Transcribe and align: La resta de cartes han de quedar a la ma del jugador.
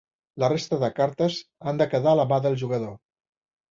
La 0.43 0.47
resta 0.53 0.79
de 0.85 0.89
cartes 1.01 1.39
han 1.69 1.85
de 1.85 1.89
quedar 1.95 2.17
a 2.17 2.21
la 2.25 2.29
ma 2.35 2.45
del 2.51 2.63
jugador. 2.67 3.01